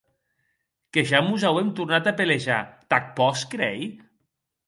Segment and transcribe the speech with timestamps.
[0.95, 2.59] Que ja mos auem tornat a pelejar,
[2.93, 3.93] t'ac pòs creir?